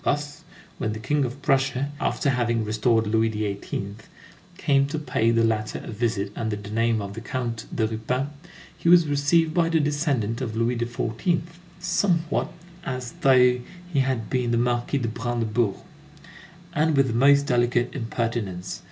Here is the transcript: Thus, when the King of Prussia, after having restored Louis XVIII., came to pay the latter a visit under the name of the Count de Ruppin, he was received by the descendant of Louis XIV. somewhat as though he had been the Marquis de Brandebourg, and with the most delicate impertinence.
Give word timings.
Thus, 0.03 0.43
when 0.79 0.93
the 0.93 0.99
King 0.99 1.25
of 1.25 1.43
Prussia, 1.43 1.91
after 1.99 2.31
having 2.31 2.65
restored 2.65 3.05
Louis 3.05 3.29
XVIII., 3.29 3.97
came 4.57 4.87
to 4.87 4.97
pay 4.97 5.29
the 5.29 5.43
latter 5.43 5.79
a 5.83 5.91
visit 5.91 6.31
under 6.35 6.55
the 6.55 6.71
name 6.71 7.03
of 7.03 7.13
the 7.13 7.21
Count 7.21 7.67
de 7.75 7.85
Ruppin, 7.87 8.29
he 8.75 8.89
was 8.89 9.05
received 9.07 9.53
by 9.53 9.69
the 9.69 9.79
descendant 9.79 10.41
of 10.41 10.55
Louis 10.55 10.75
XIV. 10.77 11.41
somewhat 11.79 12.51
as 12.83 13.11
though 13.21 13.59
he 13.93 13.99
had 13.99 14.27
been 14.27 14.49
the 14.49 14.57
Marquis 14.57 14.97
de 14.97 15.07
Brandebourg, 15.07 15.75
and 16.73 16.97
with 16.97 17.05
the 17.05 17.13
most 17.13 17.45
delicate 17.45 17.93
impertinence. 17.93 18.79